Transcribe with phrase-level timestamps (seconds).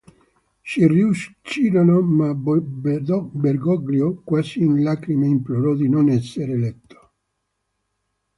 [0.63, 7.11] Ci riuscirono, ma Bergoglio, "quasi in lacrime", implorò di non essere eletto.